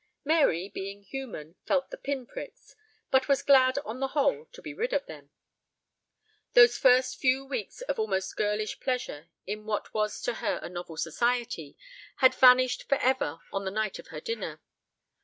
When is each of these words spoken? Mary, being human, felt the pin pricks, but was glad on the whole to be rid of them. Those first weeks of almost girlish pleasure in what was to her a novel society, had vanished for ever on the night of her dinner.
Mary, 0.25 0.67
being 0.67 1.03
human, 1.03 1.57
felt 1.67 1.91
the 1.91 1.95
pin 1.97 2.25
pricks, 2.25 2.75
but 3.11 3.27
was 3.27 3.43
glad 3.43 3.77
on 3.85 3.99
the 3.99 4.07
whole 4.17 4.45
to 4.45 4.59
be 4.59 4.73
rid 4.73 4.93
of 4.93 5.05
them. 5.05 5.29
Those 6.53 6.75
first 6.75 7.21
weeks 7.23 7.81
of 7.81 7.99
almost 7.99 8.35
girlish 8.35 8.79
pleasure 8.79 9.29
in 9.45 9.63
what 9.67 9.93
was 9.93 10.19
to 10.23 10.33
her 10.41 10.59
a 10.63 10.69
novel 10.69 10.97
society, 10.97 11.77
had 12.15 12.33
vanished 12.33 12.89
for 12.89 12.97
ever 12.97 13.41
on 13.53 13.63
the 13.63 13.69
night 13.69 13.99
of 13.99 14.07
her 14.07 14.19
dinner. 14.19 14.59